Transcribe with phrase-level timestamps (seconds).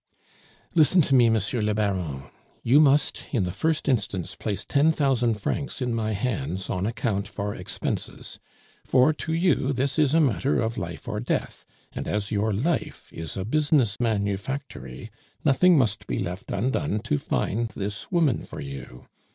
[0.73, 2.23] "Listen to me, Monsieur le Baron;
[2.63, 7.27] you must, in the first instance, place ten thousand francs in my hands, on account
[7.27, 8.39] for expenses;
[8.83, 13.13] for, to you, this is a matter of life or death; and as your life
[13.13, 15.11] is a business manufactory,
[15.45, 19.05] nothing must be left undone to find this woman for you.